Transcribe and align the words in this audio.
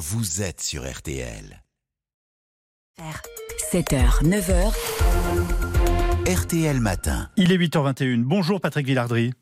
vous 0.00 0.40
êtes 0.40 0.62
sur 0.62 0.90
RTL. 0.90 1.62
7h, 3.70 4.22
9h, 4.24 4.72
RTL 6.26 6.80
Matin. 6.80 7.28
Il 7.36 7.52
est 7.52 7.58
8h21. 7.58 8.22
Bonjour 8.22 8.62
Patrick 8.62 8.86
Villardry. 8.86 9.34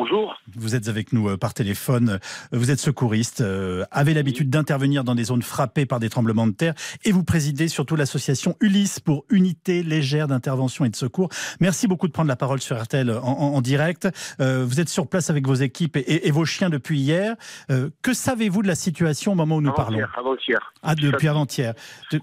Bonjour. 0.00 0.36
Vous 0.54 0.74
êtes 0.74 0.88
avec 0.88 1.14
nous 1.14 1.30
euh, 1.30 1.36
par 1.38 1.54
téléphone. 1.54 2.20
Vous 2.52 2.70
êtes 2.70 2.78
secouriste, 2.78 3.40
euh, 3.40 3.82
avez 3.90 4.12
l'habitude 4.12 4.50
d'intervenir 4.50 5.04
dans 5.04 5.14
des 5.14 5.24
zones 5.24 5.40
frappées 5.40 5.86
par 5.86 6.00
des 6.00 6.10
tremblements 6.10 6.46
de 6.46 6.52
terre 6.52 6.74
et 7.06 7.12
vous 7.12 7.24
présidez 7.24 7.66
surtout 7.68 7.96
l'association 7.96 8.56
Ulysse 8.60 9.00
pour 9.00 9.24
Unité 9.30 9.82
légère 9.82 10.28
d'intervention 10.28 10.84
et 10.84 10.90
de 10.90 10.96
secours. 10.96 11.30
Merci 11.60 11.88
beaucoup 11.88 12.08
de 12.08 12.12
prendre 12.12 12.28
la 12.28 12.36
parole 12.36 12.60
sur 12.60 12.78
RTL 12.78 13.10
en, 13.10 13.22
en- 13.22 13.54
en 13.54 13.60
direct. 13.62 14.06
Euh, 14.38 14.66
vous 14.66 14.80
êtes 14.80 14.90
sur 14.90 15.08
place 15.08 15.30
avec 15.30 15.46
vos 15.46 15.54
équipes 15.54 15.96
et, 15.96 16.00
et- 16.00 16.28
et 16.28 16.30
vos 16.30 16.44
chiens 16.44 16.68
depuis 16.68 16.98
hier. 16.98 17.34
Euh, 17.70 17.88
que 18.02 18.12
savez-vous 18.12 18.60
de 18.60 18.68
la 18.68 18.74
situation 18.74 19.32
au 19.32 19.34
moment 19.34 19.56
où 19.56 19.62
nous 19.62 19.72
parlons? 19.72 19.96
Avant-hier, 19.96 20.14
avant-hier. 20.18 20.72
Ah, 20.82 20.94
depuis 20.94 21.28
avant-hier. 21.28 21.72
Que-. 22.10 22.18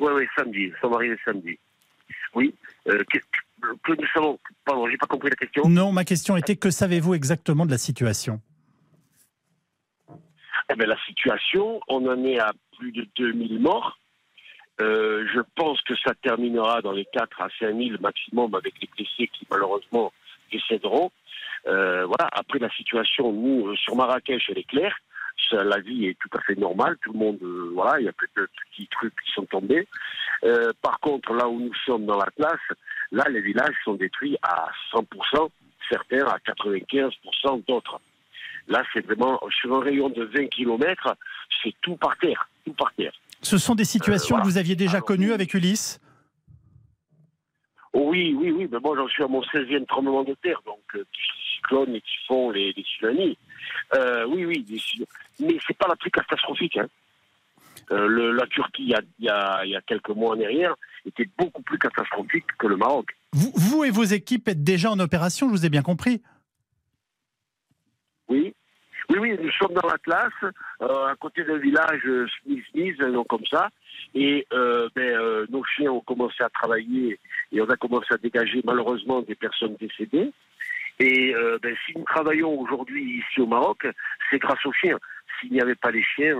Oui, 0.00 0.10
oui, 0.16 0.24
samedi. 0.36 0.66
Nous 0.66 0.76
sommes 0.80 0.94
arrivés 0.94 1.16
samedi. 1.24 1.56
Oui. 2.34 2.52
Euh, 2.88 3.04
que, 3.12 3.18
que 3.84 3.92
nous 3.92 4.06
savons. 4.14 4.38
Pardon, 4.64 4.88
j'ai 4.88 4.96
pas 4.96 5.06
compris 5.06 5.30
la 5.30 5.36
question. 5.36 5.68
Non, 5.68 5.92
ma 5.92 6.04
question 6.04 6.36
était 6.36 6.56
que 6.56 6.70
savez-vous 6.70 7.14
exactement 7.14 7.66
de 7.66 7.70
la 7.70 7.78
situation? 7.78 8.40
Eh 10.70 10.76
ben, 10.76 10.88
la 10.88 10.98
situation, 11.06 11.80
on 11.88 12.06
en 12.08 12.24
est 12.24 12.38
à 12.38 12.52
plus 12.78 12.92
de 12.92 13.06
2000 13.16 13.60
morts. 13.60 13.98
Euh, 14.80 15.26
je 15.34 15.40
pense 15.56 15.80
que 15.82 15.94
ça 15.96 16.14
terminera 16.22 16.80
dans 16.80 16.92
les 16.92 17.06
4 17.12 17.42
à 17.42 17.48
5000 17.58 17.98
maximum 18.00 18.54
avec 18.54 18.74
les 18.80 18.88
blessés 18.96 19.28
qui 19.28 19.46
malheureusement 19.50 20.12
décéderont. 20.50 21.10
Euh, 21.66 22.06
voilà. 22.06 22.28
Après 22.32 22.58
la 22.58 22.70
situation, 22.70 23.32
nous, 23.32 23.68
euh, 23.68 23.76
sur 23.76 23.96
Marrakech, 23.96 24.42
elle 24.48 24.58
est 24.58 24.68
claire. 24.68 24.96
Ça, 25.50 25.64
la 25.64 25.80
vie 25.80 26.06
est 26.06 26.18
tout 26.18 26.28
à 26.36 26.40
fait 26.42 26.54
normale. 26.54 26.96
Tout 27.02 27.12
le 27.12 27.18
monde, 27.18 27.38
euh, 27.42 27.70
voilà, 27.74 28.00
il 28.00 28.04
y 28.04 28.08
a 28.08 28.12
plus 28.12 28.28
de 28.36 28.48
petits 28.70 28.88
trucs 28.88 29.14
qui 29.24 29.32
sont 29.32 29.46
tombés. 29.46 29.86
Par 30.80 31.00
contre, 31.00 31.34
là 31.34 31.48
où 31.48 31.60
nous 31.60 31.74
sommes 31.84 32.06
dans 32.06 32.16
la 32.16 32.30
classe, 32.36 32.78
là, 33.12 33.24
les 33.28 33.40
villages 33.40 33.74
sont 33.84 33.94
détruits 33.94 34.36
à 34.42 34.68
100%, 34.92 35.48
certains 35.90 36.26
à 36.26 36.38
95%, 36.38 37.64
d'autres. 37.66 38.00
Là, 38.68 38.82
c'est 38.92 39.04
vraiment 39.04 39.40
sur 39.60 39.74
un 39.74 39.80
rayon 39.80 40.08
de 40.10 40.24
20 40.24 40.46
km, 40.48 41.16
c'est 41.62 41.74
tout 41.82 41.96
par 41.96 42.16
terre, 42.18 42.48
tout 42.64 42.72
par 42.74 42.92
terre. 42.94 43.12
Ce 43.42 43.58
sont 43.58 43.74
des 43.74 43.84
situations 43.84 44.36
Euh, 44.36 44.38
voilà. 44.38 44.44
que 44.44 44.52
vous 44.52 44.58
aviez 44.58 44.76
déjà 44.76 44.96
Alors, 44.98 45.06
connues 45.06 45.32
avec 45.32 45.54
Ulysse? 45.54 45.98
Oh 47.92 48.06
oui, 48.10 48.34
oui, 48.38 48.52
oui, 48.52 48.68
mais 48.70 48.78
moi 48.78 48.94
j'en 48.96 49.08
suis 49.08 49.24
à 49.24 49.26
mon 49.26 49.42
16e 49.42 49.84
tremblement 49.86 50.22
de 50.22 50.34
terre, 50.34 50.60
donc 50.64 50.78
euh, 50.94 50.98
les 50.98 51.56
cyclones 51.56 51.94
et 51.96 52.00
typhons, 52.02 52.50
les, 52.50 52.72
les 52.72 52.82
tsunamis. 52.84 53.36
Euh, 53.96 54.24
oui, 54.28 54.44
oui, 54.44 54.64
cy- 54.78 55.04
mais 55.40 55.56
c'est 55.66 55.76
pas 55.76 55.88
la 55.88 55.96
plus 55.96 56.10
catastrophique. 56.12 56.76
Hein. 56.76 56.86
Euh, 57.90 58.06
le- 58.06 58.32
la 58.32 58.46
Turquie, 58.46 58.84
il 58.84 58.88
y, 58.90 58.94
a, 58.94 59.00
il 59.18 59.24
y 59.24 59.28
a- 59.28 59.64
il 59.64 59.70
y 59.72 59.76
a 59.76 59.80
quelques 59.80 60.10
mois 60.10 60.36
en 60.36 60.40
arrière, 60.40 60.76
était 61.06 61.28
beaucoup 61.38 61.62
plus 61.62 61.78
catastrophique 61.78 62.46
que 62.58 62.66
le 62.66 62.76
Maroc. 62.76 63.06
vous, 63.32 63.52
vous 63.54 63.84
et 63.84 63.90
vos 63.90 64.04
équipes 64.04 64.48
êtes 64.48 64.64
déjà 64.64 64.90
en 64.90 64.98
opération, 64.98 65.48
je 65.48 65.52
vous 65.52 65.66
ai 65.66 65.70
bien 65.70 65.82
compris. 65.82 66.22
Oui. 68.28 68.54
Oui, 69.10 69.18
oui, 69.18 69.36
nous 69.42 69.50
sommes 69.52 69.74
dans 69.74 69.88
la 69.88 69.98
classe, 69.98 70.52
euh, 70.82 71.06
à 71.06 71.16
côté 71.16 71.42
d'un 71.42 71.58
village 71.58 72.00
euh, 72.06 72.28
Smith 72.42 72.64
Smith, 72.70 72.94
un 73.00 73.08
nom 73.08 73.24
comme 73.24 73.44
ça. 73.50 73.68
Et 74.14 74.46
euh, 74.52 74.88
ben, 74.94 75.02
euh, 75.02 75.46
nos 75.50 75.64
chiens 75.64 75.90
ont 75.90 76.00
commencé 76.00 76.44
à 76.44 76.48
travailler 76.48 77.18
et 77.50 77.60
on 77.60 77.68
a 77.68 77.76
commencé 77.76 78.06
à 78.12 78.18
dégager 78.18 78.60
malheureusement 78.62 79.22
des 79.22 79.34
personnes 79.34 79.74
décédées. 79.80 80.30
Et 81.00 81.34
ben, 81.62 81.74
si 81.86 81.96
nous 81.96 82.04
travaillons 82.04 82.60
aujourd'hui 82.60 83.20
ici 83.20 83.40
au 83.40 83.46
Maroc, 83.46 83.86
c'est 84.30 84.38
grâce 84.38 84.64
aux 84.66 84.72
chiens. 84.72 84.98
S'il 85.40 85.50
n'y 85.50 85.60
avait 85.62 85.74
pas 85.74 85.90
les 85.90 86.02
chiens, 86.02 86.36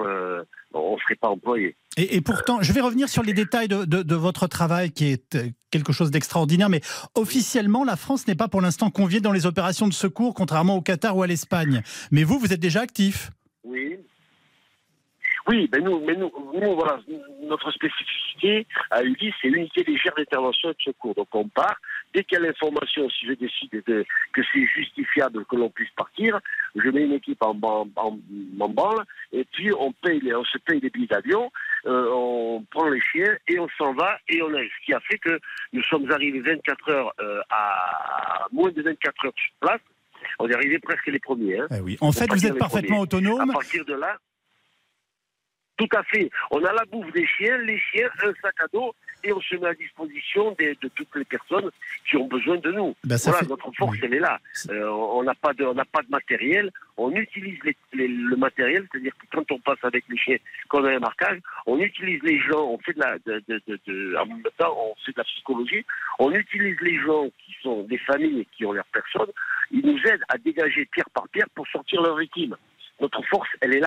on 0.75 0.95
ne 0.97 1.01
serait 1.01 1.15
pas 1.15 1.29
employés. 1.29 1.75
Et, 2.03 2.21
pourtant, 2.21 2.63
je 2.63 2.73
vais 2.73 2.81
revenir 2.81 3.09
sur 3.09 3.23
les 3.23 3.33
détails 3.33 3.69
de, 3.69 3.85
de- 3.85 4.03
de 4.03 4.15
votre 4.15 4.47
travail 4.47 4.91
qui 4.91 5.07
est 5.07 5.35
euh, 5.35 5.49
quelque 5.71 5.93
chose 5.93 6.11
d'extraordinaire, 6.11 6.69
mais 6.69 6.81
officiellement, 7.15 7.85
la 7.85 7.97
France 7.97 8.27
n'est 8.27 8.35
pas 8.35 8.49
pour 8.49 8.61
l'instant 8.61 8.91
conviée 8.91 9.21
dans 9.21 9.33
les 9.33 9.47
opérations 9.47 9.89
de 9.89 9.93
secours, 9.93 10.35
contrairement 10.35 10.77
au 10.77 10.83
Qatar 10.83 11.17
ou 11.17 11.23
à 11.23 11.27
l'Espagne. 11.27 11.83
Mais 12.11 12.25
vous, 12.25 12.39
vous 12.39 12.53
êtes 12.53 12.61
déjà 12.61 12.81
actif. 12.81 13.31
Oui. 13.65 13.97
Oui, 15.51 15.67
ben 15.67 15.83
nous, 15.83 15.99
mais 16.07 16.15
nous, 16.15 16.31
nous, 16.55 16.75
voilà, 16.77 17.01
notre 17.43 17.73
spécificité 17.73 18.69
à 18.93 19.03
Ulysse, 19.03 19.35
c'est 19.43 19.49
l'unité 19.49 19.83
légère 19.83 20.15
d'intervention 20.17 20.71
et 20.71 20.75
de 20.75 20.83
secours. 20.83 21.15
Donc 21.17 21.27
on 21.35 21.49
part, 21.49 21.75
dès 22.15 22.23
qu'il 22.23 22.39
y 22.39 22.41
a 22.41 22.45
l'information, 22.47 23.11
si 23.11 23.27
je 23.27 23.33
décide 23.33 23.83
de- 23.85 24.05
que 24.33 24.43
c'est 24.53 24.65
justifiable 24.67 25.45
que 25.47 25.57
l'on 25.57 25.69
puisse 25.69 25.91
partir, 25.97 26.39
je 26.77 26.89
mets 26.91 27.03
une 27.03 27.15
équipe 27.15 27.43
en, 27.43 27.59
en, 27.63 27.89
en, 27.97 28.19
et 29.33 29.45
puis 29.53 29.73
on, 29.77 29.93
paye 29.93 30.21
les, 30.21 30.35
on 30.37 30.45
se 30.45 30.59
paye 30.59 30.81
des 30.81 30.91
billets 30.91 31.09
d'avion, 31.09 31.51
euh, 31.87 32.09
on 32.13 32.65
prend 32.71 32.89
les 32.89 33.01
chiens 33.01 33.37
et 33.49 33.59
on 33.59 33.69
s'en 33.77 33.93
va, 33.95 34.19
et 34.29 34.41
on 34.43 34.55
a, 34.55 34.59
ce 34.63 34.85
qui 34.87 34.95
a 34.95 35.01
fait 35.01 35.19
que 35.19 35.41
nous 35.73 35.83
sommes 35.85 36.09
arrivés 36.13 36.41
24 36.41 36.91
heures 36.91 37.13
euh, 37.21 37.41
à 37.51 38.47
moins 38.53 38.71
de 38.71 38.83
24 38.83 39.27
heures 39.27 39.33
sur 39.35 39.53
place. 39.61 39.81
On 40.39 40.49
est 40.49 40.55
arrivé 40.55 40.79
presque 40.79 41.07
les 41.09 41.19
premiers. 41.19 41.59
Hein. 41.59 41.67
Eh 41.77 41.81
oui. 41.81 41.97
En 42.01 42.13
fait, 42.13 42.31
vous 42.31 42.47
êtes 42.47 42.53
les 42.53 42.59
parfaitement 42.59 42.99
À 42.99 43.03
autonome. 43.03 43.53
partir 43.53 43.85
de 43.85 43.95
là, 43.95 44.17
tout 45.81 45.97
à 45.97 46.03
fait. 46.05 46.31
On 46.51 46.63
a 46.65 46.73
la 46.73 46.85
bouffe 46.85 47.11
des 47.13 47.27
chiens, 47.27 47.57
les 47.59 47.79
chiens, 47.79 48.09
un 48.23 48.33
sac 48.43 48.55
à 48.61 48.67
dos, 48.73 48.95
et 49.25 49.33
on 49.33 49.41
se 49.41 49.55
met 49.57 49.69
à 49.69 49.75
disposition 49.75 50.53
des- 50.59 50.77
de 50.83 50.89
toutes 50.89 51.15
les 51.17 51.25
personnes 51.25 51.71
qui 52.09 52.17
ont 52.17 52.27
besoin 52.27 52.57
de 52.59 52.71
nous. 52.73 52.95
Ben, 53.05 53.17
voilà, 53.25 53.39
fait- 53.41 53.49
notre 53.49 53.71
force, 53.73 53.93
oui. 53.93 54.01
elle 54.03 54.15
est 54.15 54.21
là. 54.21 54.39
Euh, 54.71 54.89
on 54.89 55.23
n'a 55.23 55.35
pas 55.35 55.53
de, 55.55 55.65
on 55.65 55.75
pas 55.75 56.03
de 56.03 56.11
matériel. 56.11 56.71
On 56.99 57.11
utilise 57.13 57.59
les- 57.65 57.77
les- 57.95 58.09
le 58.09 58.37
matériel, 58.37 58.87
c'est-à-dire 58.91 59.13
que 59.19 59.27
quand 59.35 59.51
on 59.53 59.59
passe 59.59 59.83
avec 59.83 60.05
les 60.11 60.19
chiens, 60.19 60.37
qu'on 60.69 60.85
a 60.85 60.91
un 60.95 60.99
marquage, 60.99 61.39
on 61.67 61.79
utilise 61.79 62.23
les 62.23 62.39
gens. 62.41 62.63
On 62.75 62.79
fait 62.79 62.93
de 62.93 63.01
la, 63.01 63.19
de, 63.19 63.43
de- 63.49 64.17
en 64.17 64.27
même 64.27 64.43
temps, 64.59 64.75
on 64.79 64.95
fait 65.05 65.13
de 65.13 65.19
la 65.19 65.25
psychologie. 65.25 65.85
On 66.19 66.31
utilise 66.33 66.77
les 66.83 66.99
gens 67.01 67.25
qui 67.43 67.55
sont 67.63 67.83
des 67.85 67.99
familles 67.99 68.41
et 68.41 68.49
qui 68.55 68.67
ont 68.67 68.73
leurs 68.73 68.85
personnes. 68.93 69.33
Ils 69.71 69.85
nous 69.87 69.99
aident 70.11 70.25
à 70.29 70.37
dégager 70.37 70.85
pierre 70.87 71.09
par 71.15 71.27
pierre 71.31 71.49
pour 71.55 71.67
sortir 71.69 72.03
leurs 72.03 72.17
victimes. 72.19 72.57
Notre 73.01 73.23
force, 73.31 73.49
elle 73.63 73.75
est 73.77 73.81
là. 73.81 73.87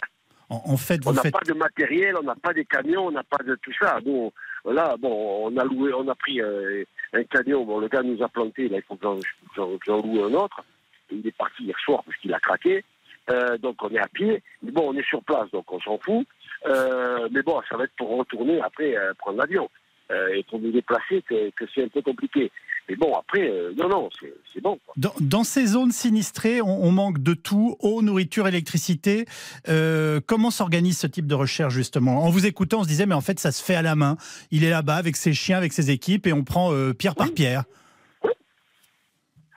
En, 0.53 0.74
en 0.74 0.78
fait, 0.78 1.00
On 1.06 1.14
n'a 1.14 1.22
faites. 1.22 1.34
pas 1.34 1.46
de 1.46 1.53
matériel, 1.53 2.16
on 2.19 2.24
n'a 2.24 2.36
pas 2.36 2.53
des 2.53 2.66
camions, 2.66 3.08
on 3.08 3.12
n'a 3.12 3.24
pas 3.24 3.44
de 3.44 3.56
tout 3.56 3.72
ça. 3.80 4.00
Nous, 4.06 4.31
là, 4.66 4.96
bon, 5.00 5.47
on 5.52 5.58
a 5.58 5.64
loué, 5.64 5.91
on 5.94 6.08
a 6.08 6.16
pris 6.16 6.41
euh, 6.41 6.84
un 7.14 7.24
camion. 7.24 7.66
Bon, 7.66 7.80
le 7.80 7.88
gars 7.88 8.03
nous 8.03 8.22
a 8.24 8.28
planté. 8.30 8.68
Là, 8.69 8.78
il 8.78 8.84
faut 8.84 8.96
que 8.96 9.08
j'en- 9.56 10.02
loue 10.02 10.24
un 10.25 10.34
autre. 10.34 10.63
Il 11.12 11.25
est 11.28 11.36
parti 11.38 11.63
hier 11.63 11.78
soir 11.80 12.03
parce 12.06 12.18
qu'il 12.18 12.34
a 12.34 12.40
craqué. 12.40 12.84
Euh, 13.30 13.58
donc 13.58 13.81
on 13.81 13.90
est 13.90 14.00
à 14.00 14.08
pied. 14.08 14.42
Mais 14.62 14.72
bon, 14.72 14.94
on 14.94 14.97
est 14.97 15.08
sur 15.08 15.24
place, 15.24 15.50
donc 15.52 15.72
on 15.72 15.80
s'en 15.80 15.97
fout. 15.97 16.25
Euh, 16.66 17.28
mais 17.31 17.42
bon, 17.42 17.62
ça 17.69 17.78
va 17.78 17.86
être 17.86 17.96
pour 17.97 18.18
retourner 18.18 18.59
après 18.62 18.96
prendre 19.18 19.38
l'avion 19.40 19.69
et 20.34 20.44
pour 20.44 20.59
nous 20.59 20.72
déplacer 20.72 21.24
que, 21.24 21.50
que 21.52 21.66
c'est 21.74 21.84
un 21.86 21.88
peu 21.88 22.02
compliqué. 22.02 22.52
Mais 22.90 22.96
bon, 22.98 23.14
après, 23.16 23.50
euh, 23.50 23.74
non, 23.78 23.88
non, 23.88 24.10
c'est 24.54 24.62
bon. 24.62 24.78
quoi. 24.86 24.94
Dans, 24.98 25.14
dans 25.22 25.44
ces 25.46 25.68
zones 25.68 25.92
sinistrées, 25.92 26.62
on, 26.62 26.84
on 26.84 26.92
manque 26.92 27.20
de 27.24 27.34
tout 27.34 27.78
eau, 27.80 28.02
nourriture, 28.02 28.46
électricité. 28.48 29.26
Euh, 29.70 30.20
comment 30.26 30.52
s'organise 30.52 30.98
ce 30.98 31.08
type 31.08 31.26
de 31.26 31.34
recherche 31.36 31.74
justement? 31.74 32.24
En 32.26 32.30
vous 32.30 32.46
écoutant, 32.46 32.80
on 32.82 32.84
se 32.84 32.90
disait 32.90 33.06
mais 33.06 33.16
en 33.16 33.22
fait 33.22 33.40
ça 33.40 33.52
se 33.54 33.64
fait 33.64 33.76
à 33.76 33.82
la 33.82 33.96
main. 33.96 34.18
Il 34.52 34.66
est 34.66 34.70
là-bas 34.70 34.96
avec 34.96 35.16
ses 35.16 35.34
chiens, 35.34 35.58
avec 35.58 35.72
ses 35.72 35.92
équipes 35.92 36.28
et 36.28 36.34
on 36.34 36.44
prend 36.44 36.74
euh, 36.74 36.94
pierre 36.94 37.16
par 37.16 37.28
Oui. 37.28 37.34
pierre. 37.34 37.64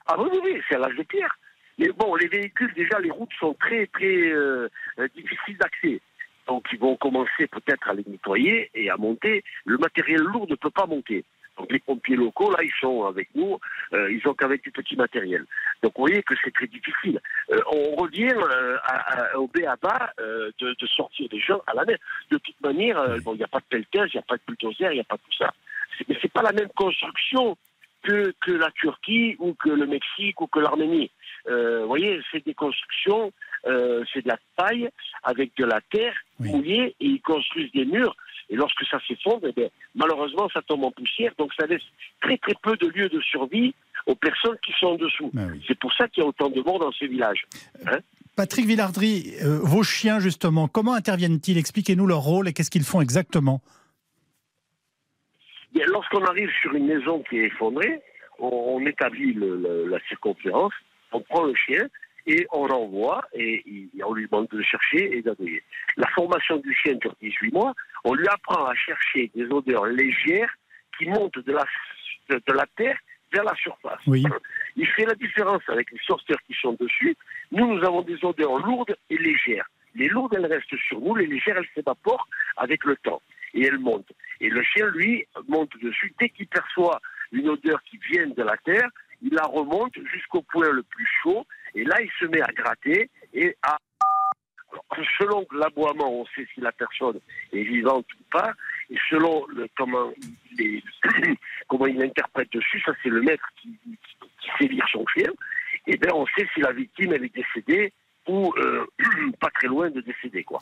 Ah 0.05 0.15
oui, 0.17 0.29
oui, 0.31 0.39
oui, 0.43 0.61
c'est 0.69 0.75
à 0.75 0.79
l'âge 0.79 0.95
de 0.95 1.03
pierre. 1.03 1.37
Mais 1.77 1.89
bon, 1.97 2.15
les 2.15 2.27
véhicules, 2.29 2.73
déjà, 2.75 2.97
les 2.99 3.11
routes 3.11 3.33
sont 3.39 3.53
très, 3.59 3.87
très 3.87 4.31
difficiles 5.13 5.57
d'accès. 5.59 5.99
Donc, 6.47 6.65
ils 6.71 6.79
vont 6.79 6.95
commencer 6.95 7.47
peut-être 7.47 7.89
à 7.89 7.93
les 7.93 8.03
nettoyer 8.07 8.69
et 8.73 8.89
à 8.89 8.97
monter. 8.97 9.43
Le 9.65 9.77
matériel 9.77 10.21
lourd 10.21 10.47
ne 10.49 10.55
peut 10.55 10.69
pas 10.69 10.85
monter. 10.85 11.23
Donc, 11.57 11.71
les 11.71 11.79
pompiers 11.79 12.15
locaux, 12.15 12.51
là, 12.51 12.59
ils 12.63 12.71
sont 12.79 13.05
avec 13.05 13.29
nous. 13.33 13.57
Euh, 13.93 14.11
ils 14.11 14.25
ont 14.27 14.33
qu'avec 14.35 14.61
du 14.63 14.71
petit 14.71 14.95
matériel. 14.95 15.43
Donc, 15.81 15.93
vous 15.97 16.03
voyez 16.03 16.21
que 16.21 16.35
c'est 16.43 16.53
très 16.53 16.67
difficile. 16.67 17.19
Euh, 17.51 17.59
on 17.71 17.95
revient 17.95 18.29
euh, 18.31 18.77
à- 18.83 19.31
à- 19.33 19.37
au 19.37 19.47
B.A.B.A. 19.47 20.13
de, 20.19 20.53
de 20.79 20.85
sortir 20.87 21.27
des 21.29 21.39
gens 21.39 21.61
à 21.67 21.73
la 21.73 21.83
mer. 21.85 21.97
De 22.31 22.37
toute 22.37 22.61
manière, 22.61 23.03
bon, 23.23 23.33
il 23.33 23.37
n'y 23.37 23.43
a 23.43 23.47
pas 23.47 23.59
de 23.59 23.65
pelletage, 23.69 24.11
il 24.13 24.17
n'y 24.17 24.21
a 24.21 24.25
pas 24.27 24.35
de 24.37 24.41
bulldozer, 24.47 24.91
il 24.91 24.95
n'y 24.95 24.99
a 25.01 25.03
pas 25.03 25.17
tout 25.17 25.35
ça. 25.37 25.51
Mais 26.07 26.15
c'est 26.21 26.31
pas 26.31 26.43
la 26.43 26.51
même 26.51 26.69
construction 26.75 27.57
que, 28.03 28.33
que 28.41 28.51
la 28.51 28.71
Turquie 28.71 29.35
ou 29.39 29.53
que 29.53 29.69
le 29.69 29.85
Mexique 29.85 30.39
ou 30.41 30.47
que 30.47 30.59
l'Arménie. 30.59 31.11
Euh, 31.49 31.81
vous 31.81 31.87
voyez, 31.87 32.19
c'est 32.31 32.45
des 32.45 32.53
constructions, 32.53 33.31
euh, 33.65 34.03
c'est 34.13 34.23
de 34.23 34.27
la 34.29 34.37
paille 34.55 34.89
avec 35.23 35.55
de 35.57 35.65
la 35.65 35.81
terre 35.91 36.13
Oui. 36.39 36.49
mouillée 36.51 36.95
et 36.99 37.05
ils 37.05 37.21
construisent 37.21 37.71
des 37.71 37.85
murs. 37.85 38.15
Et 38.49 38.55
lorsque 38.55 38.85
ça 38.89 38.99
s'effondre, 39.07 39.47
eh 39.57 39.69
malheureusement, 39.95 40.47
ça 40.53 40.61
tombe 40.61 40.83
en 40.85 40.91
poussière. 40.91 41.33
Donc 41.37 41.51
ça 41.59 41.65
laisse 41.67 41.81
très 42.21 42.37
très 42.37 42.53
peu 42.61 42.77
de 42.77 42.87
lieux 42.87 43.09
de 43.09 43.19
survie 43.21 43.73
aux 44.05 44.15
personnes 44.15 44.57
qui 44.65 44.71
sont 44.79 44.87
en 44.87 44.95
dessous. 44.95 45.31
Ah 45.37 45.47
oui. 45.51 45.63
C'est 45.67 45.77
pour 45.77 45.93
ça 45.93 46.07
qu'il 46.07 46.23
y 46.23 46.25
a 46.25 46.29
autant 46.29 46.49
de 46.49 46.61
morts 46.61 46.79
dans 46.79 46.91
ces 46.93 47.07
villages. 47.07 47.45
Patrick 48.37 48.65
Villardry, 48.65 49.33
euh, 49.43 49.59
vos 49.61 49.83
chiens 49.83 50.19
justement, 50.19 50.67
comment 50.67 50.93
interviennent-ils? 50.93 51.57
Expliquez-nous 51.57 52.05
leur 52.05 52.19
rôle 52.19 52.47
et 52.47 52.53
qu'est-ce 52.53 52.69
qu'ils 52.69 52.83
font 52.83 53.01
exactement? 53.01 53.61
Lorsqu'on 55.87 56.23
arrive 56.25 56.49
sur 56.61 56.73
une 56.73 56.87
maison 56.87 57.23
qui 57.29 57.39
est 57.39 57.45
effondrée, 57.45 58.01
on, 58.39 58.47
on 58.47 58.85
établit 58.85 59.33
le- 59.33 59.57
le- 59.57 59.87
la 59.87 59.99
circonférence, 60.07 60.73
on 61.11 61.21
prend 61.21 61.43
le 61.43 61.53
chien 61.55 61.87
et 62.25 62.45
on 62.51 62.67
l'envoie 62.67 63.23
et, 63.33 63.63
on 64.05 64.13
lui 64.13 64.27
demande 64.27 64.47
de 64.49 64.57
le 64.57 64.63
chercher 64.63 65.17
et 65.17 65.21
d'adouiller. 65.21 65.63
La 65.95 66.07
formation 66.09 66.57
du 66.57 66.73
chien 66.73 66.95
dure 66.95 67.15
18 67.21 67.53
mois. 67.53 67.73
On 68.03 68.13
lui 68.13 68.27
apprend 68.27 68.65
à 68.65 68.75
chercher 68.75 69.31
des 69.33 69.45
odeurs 69.45 69.85
légères 69.85 70.53
qui 70.97 71.05
montent 71.07 71.39
de 71.39 71.53
la, 71.53 71.63
de, 72.29 72.53
la 72.53 72.65
terre 72.75 72.97
vers 73.31 73.43
la 73.45 73.55
surface. 73.55 73.99
Il 74.75 74.87
fait 74.87 75.05
la 75.05 75.15
différence 75.15 75.61
avec 75.67 75.89
les 75.91 75.99
sorcières 76.05 76.41
qui 76.45 76.53
sont 76.61 76.75
dessus. 76.79 77.15
Nous, 77.51 77.65
nous 77.75 77.83
avons 77.85 78.01
des 78.01 78.23
odeurs 78.23 78.57
lourdes 78.59 78.95
et 79.09 79.17
légères. 79.17 79.69
Les 79.95 80.07
lourdes, 80.09 80.35
elles 80.35 80.45
restent 80.45 80.77
sur 80.87 80.99
nous, 80.99 81.15
les 81.15 81.27
légères, 81.27 81.57
elles 81.57 81.67
s'évaporent 81.73 82.27
avec 82.57 82.83
le 82.85 82.95
temps 82.97 83.21
et 83.53 83.63
elles 83.65 83.79
montent. 83.79 84.11
Et 84.47 84.49
le 84.49 84.63
chien, 84.63 84.87
lui, 84.91 85.25
monte 85.49 85.77
dessus. 85.81 86.13
Dès 86.21 86.29
qu'il 86.29 86.47
perçoit 86.47 87.01
une 87.33 87.49
odeur 87.49 87.81
qui 87.83 87.97
vient 88.09 88.27
de 88.27 88.43
la 88.43 88.55
terre, 88.55 88.87
il 89.21 89.33
la 89.33 89.43
remonte 89.43 89.93
jusqu'au 90.13 90.41
point 90.41 90.69
le 90.69 90.83
plus 90.83 91.07
chaud, 91.21 91.45
et 91.75 91.83
là, 91.83 91.97
il 92.01 92.09
se 92.17 92.25
met 92.27 92.41
à 92.41 92.47
gratter 92.53 93.09
et 93.33 93.57
à 93.61 93.77
selon 95.19 95.45
l'aboiement, 95.51 96.21
on 96.21 96.25
sait 96.27 96.47
si 96.53 96.61
la 96.61 96.71
personne 96.71 97.19
est 97.51 97.63
vivante 97.63 98.05
ou 98.13 98.23
pas, 98.31 98.53
et 98.89 98.97
selon 99.09 99.45
comment, 99.77 100.13
il 100.57 102.01
interprète 102.03 102.51
dessus, 102.53 102.81
ça 102.85 102.93
c'est 103.03 103.09
le 103.09 103.21
maître 103.21 103.47
qui, 103.61 103.77
sait 104.57 104.67
lire 104.67 104.85
son 104.91 105.05
chien, 105.07 105.31
et 105.87 105.97
bien 105.97 106.11
on 106.13 106.25
sait 106.37 106.47
si 106.53 106.61
la 106.61 106.71
victime 106.71 107.13
elle 107.13 107.25
est 107.25 107.35
décédée 107.35 107.91
ou 108.27 108.53
euh, 108.57 108.85
pas 109.39 109.49
très 109.51 109.67
loin 109.67 109.89
de 109.89 110.01
décéder. 110.01 110.43
Quoi. 110.43 110.59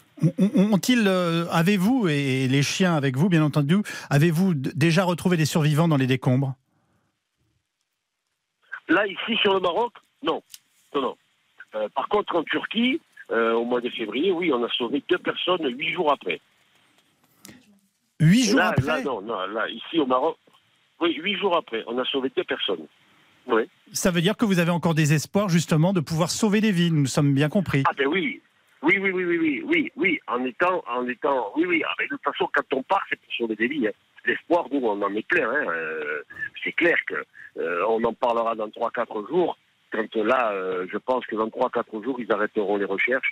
Ont-ils, 0.56 1.08
euh, 1.08 1.46
avez-vous, 1.52 2.08
et 2.08 2.48
les 2.48 2.64
chiens 2.64 2.96
avec 2.96 3.18
vous 3.18 3.30
bien 3.30 3.44
entendu, 3.44 3.78
avez-vous 4.10 4.54
déjà 4.54 5.04
retrouvé 5.04 5.38
des 5.38 5.46
survivants 5.46 5.88
dans 5.88 5.98
les 5.98 6.08
décombres? 6.08 6.56
Là, 8.88 9.08
ici, 9.08 9.36
sur 9.42 9.54
le 9.54 9.60
Maroc, 9.60 9.94
non. 10.24 10.44
Non, 10.94 11.02
non. 11.02 11.18
Euh, 11.76 11.90
par 11.96 12.08
contre, 12.08 12.36
en 12.36 12.44
Turquie, 12.44 13.02
au 13.30 13.66
mois 13.66 13.82
de 13.82 13.90
février, 13.90 14.32
oui, 14.32 14.52
on 14.54 14.64
a 14.64 14.70
sauvé 14.70 15.04
deux 15.10 15.18
personnes 15.18 15.68
huit 15.76 15.94
jours 15.94 16.12
après. 16.12 16.40
Huit 18.20 18.52
jours 18.52 18.62
après 18.62 18.86
Là, 18.86 19.02
non, 19.02 19.22
non, 19.22 19.48
là, 19.48 19.68
ici 19.70 20.00
au 20.00 20.06
Maroc, 20.06 20.38
oui, 21.02 21.16
huit 21.16 21.36
jours 21.38 21.58
après, 21.58 21.84
on 21.88 21.98
a 21.98 22.06
sauvé 22.06 22.32
deux 22.36 22.44
personnes. 22.44 22.86
Oui. 23.48 23.64
Ça 23.92 24.12
veut 24.12 24.22
dire 24.22 24.36
que 24.36 24.46
vous 24.46 24.60
avez 24.60 24.72
encore 24.72 24.96
des 24.96 25.14
espoirs, 25.14 25.50
justement, 25.50 25.94
de 25.94 26.00
pouvoir 26.00 26.32
sauver 26.32 26.62
des 26.62 26.72
vies, 26.72 26.92
nous 26.92 27.06
sommes 27.06 27.34
bien 27.34 27.50
compris. 27.50 27.84
Ah 27.88 27.94
ben 27.98 28.08
oui, 28.08 28.42
oui, 28.86 29.00
oui, 29.00 29.12
oui, 29.12 29.26
oui, 29.26 29.64
oui, 29.66 29.92
oui, 29.96 30.20
en 30.28 30.44
étant, 30.46 30.84
en 30.88 31.08
étant, 31.08 31.52
oui, 31.56 31.66
oui, 31.66 31.84
ah, 31.88 31.94
de 32.00 32.08
toute 32.08 32.24
façon, 32.24 32.48
quand 32.54 32.74
on 32.74 32.84
part, 32.84 33.02
c'est 33.10 33.20
pour 33.20 33.34
sauver 33.34 33.56
des 33.56 33.68
vies. 33.68 33.88
Hein. 33.88 33.94
L'espoir, 34.26 34.68
nous, 34.72 34.80
on 34.80 35.02
en 35.02 35.16
est 35.16 35.28
clair. 35.28 35.50
Hein. 35.50 35.66
Euh, 35.70 36.22
c'est 36.64 36.72
clair 36.72 36.98
que 37.08 37.16
euh, 37.58 37.86
on 37.88 38.04
en 38.04 38.14
parlera 38.14 38.54
dans 38.54 38.68
3-4 38.68 39.28
jours. 39.28 39.58
Quand 39.92 40.16
là, 40.16 40.52
euh, 40.52 40.86
je 40.92 40.98
pense 40.98 41.26
que 41.26 41.36
dans 41.36 41.48
3-4 41.48 42.04
jours, 42.04 42.20
ils 42.20 42.32
arrêteront 42.32 42.78
les 42.78 42.86
recherches. 42.86 43.32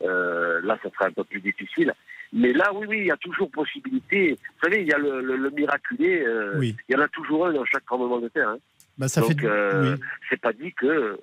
là, 0.00 0.78
ça 0.82 0.90
sera 0.90 1.06
un 1.06 1.12
peu 1.12 1.24
plus 1.24 1.40
difficile. 1.40 1.92
Mais 2.32 2.52
là, 2.52 2.72
oui, 2.74 2.86
oui, 2.88 2.98
il 2.98 3.06
y 3.06 3.10
a 3.10 3.16
toujours 3.16 3.50
possibilité. 3.50 4.32
Vous 4.32 4.68
savez, 4.68 4.82
il 4.82 4.88
y 4.88 4.92
a 4.92 4.98
le, 4.98 5.50
miraculé. 5.50 6.24
Il 6.62 6.74
y 6.88 6.96
en 6.96 7.00
a 7.00 7.08
toujours 7.08 7.46
un 7.46 7.52
dans 7.52 7.64
chaque 7.64 7.84
tremblement 7.86 8.18
de 8.18 8.28
terre. 8.28 8.50
Hein. 8.50 8.58
Bah, 8.98 9.08
ça 9.08 9.20
Donc, 9.20 9.40
fait... 9.40 9.94
c'est 10.30 10.40
pas 10.40 10.52
dit 10.52 10.72
que 10.72 11.20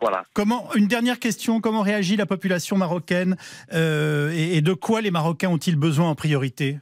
voilà. 0.00 0.24
Comment, 0.32 0.72
une 0.74 0.86
dernière 0.86 1.18
question, 1.18 1.60
comment 1.60 1.82
réagit 1.82 2.16
la 2.16 2.26
population 2.26 2.76
marocaine 2.76 3.36
et, 3.72 4.60
de 4.60 4.72
quoi 4.72 5.00
les 5.00 5.10
Marocains 5.10 5.48
ont-ils 5.48 5.76
besoin 5.76 6.08
en 6.08 6.14
priorité? 6.14 6.78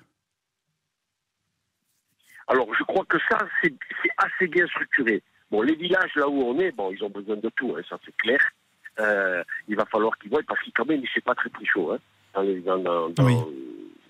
Alors, 2.48 2.68
je 2.78 2.84
crois 2.84 3.04
que 3.08 3.18
ça, 3.28 3.38
c'est 3.62 3.72
assez 4.18 4.46
bien 4.46 4.66
structuré. 4.66 5.22
Bon, 5.50 5.62
les 5.62 5.74
villages, 5.74 6.10
là 6.16 6.28
où 6.28 6.42
on 6.42 6.58
est, 6.58 6.72
bon, 6.72 6.90
ils 6.92 7.02
ont 7.04 7.10
besoin 7.10 7.36
de 7.36 7.48
tout, 7.56 7.74
hein, 7.76 7.82
ça 7.88 7.98
c'est 8.04 8.16
clair. 8.16 8.38
Euh, 8.98 9.42
il 9.68 9.76
va 9.76 9.84
falloir 9.86 10.16
qu'ils 10.18 10.30
voient, 10.30 10.42
parce 10.46 10.60
qu'il 10.62 10.72
quand 10.72 10.86
même, 10.86 11.02
il 11.02 11.22
pas 11.22 11.34
très 11.34 11.50
très 11.50 11.64
chaud 11.64 11.92
hein, 11.92 11.98
dans, 12.34 12.78
dans, 12.78 13.10
dans, 13.10 13.48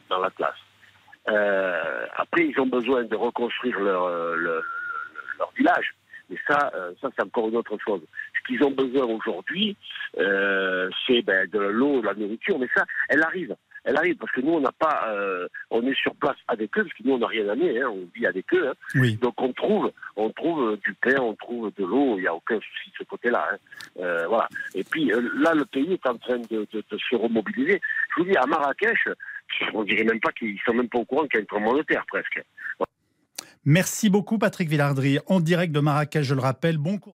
dans, 0.08 0.18
la 0.18 0.30
classe. 0.30 0.54
Euh, 1.28 2.06
après, 2.16 2.46
ils 2.46 2.60
ont 2.60 2.66
besoin 2.66 3.04
de 3.04 3.16
reconstruire 3.16 3.80
leur, 3.80 4.08
leur, 4.36 4.62
leur 5.38 5.52
village. 5.56 5.94
Mais 6.28 6.36
ça, 6.48 6.72
euh, 6.74 6.92
ça 7.00 7.08
c'est 7.16 7.22
encore 7.22 7.48
une 7.48 7.56
autre 7.56 7.76
chose. 7.84 8.02
Ce 8.36 8.46
qu'ils 8.46 8.62
ont 8.64 8.70
besoin 8.70 9.04
aujourd'hui, 9.04 9.76
euh, 10.18 10.90
c'est 11.06 11.22
ben, 11.22 11.48
de 11.48 11.58
l'eau, 11.58 12.00
de 12.00 12.06
la 12.06 12.14
nourriture, 12.14 12.58
mais 12.58 12.68
ça, 12.74 12.84
elle 13.08 13.22
arrive 13.22 13.54
elle 13.86 13.96
arrive 13.96 14.16
parce 14.16 14.32
que 14.32 14.40
nous 14.40 14.52
on 14.52 14.60
n'a 14.60 14.72
pas, 14.72 15.08
euh, 15.08 15.48
on 15.70 15.86
est 15.86 15.94
sur 15.94 16.14
place 16.16 16.36
avec 16.48 16.76
eux 16.76 16.82
parce 16.82 16.94
que 16.94 17.04
nous 17.04 17.14
on 17.14 17.18
n'a 17.18 17.28
rien 17.28 17.48
amené, 17.48 17.80
hein, 17.80 17.88
on 17.88 18.08
vit 18.14 18.26
avec 18.26 18.52
eux. 18.52 18.68
Hein. 18.68 19.00
Donc 19.22 19.40
on 19.40 19.52
trouve, 19.52 19.92
on 20.16 20.28
trouve 20.30 20.76
du 20.84 20.92
pain, 20.94 21.20
on 21.20 21.34
trouve 21.34 21.72
de 21.76 21.84
l'eau, 21.84 22.18
il 22.18 22.22
n'y 22.22 22.26
a 22.26 22.34
aucun 22.34 22.56
souci 22.56 22.90
de 22.90 22.96
ce 22.98 23.04
côté-là. 23.04 23.48
Hein. 23.52 23.56
Euh, 24.00 24.26
voilà. 24.26 24.48
Et 24.74 24.82
puis 24.82 25.10
là 25.36 25.54
le 25.54 25.64
pays 25.64 25.92
est 25.92 26.06
en 26.06 26.16
train 26.16 26.38
de, 26.50 26.66
se 26.72 27.16
remobiliser. 27.16 27.80
Je 28.16 28.22
vous 28.22 28.28
dis 28.28 28.36
à 28.36 28.46
Marrakech, 28.46 29.08
on 29.72 29.84
dirait 29.84 30.04
même 30.04 30.20
pas 30.20 30.32
qu'ils 30.32 30.58
sont 30.66 30.74
même 30.74 30.88
pas 30.88 30.98
au 30.98 31.04
courant 31.04 31.26
qu'il 31.28 31.38
y 31.38 31.38
a 31.38 31.42
un 31.42 31.46
tremblement 31.46 31.74
de 31.74 31.82
terre 31.82 32.04
presque. 32.08 32.42
Merci 33.68 34.10
beaucoup 34.10 34.38
Patrick 34.38 34.68
Villardry, 34.68 35.18
en 35.26 35.40
direct 35.40 35.72
de 35.72 35.80
Marrakech, 35.80 36.22
je 36.24 36.34
le 36.34 36.40
rappelle. 36.40 36.78
Bon 36.78 36.98
cours. 36.98 37.16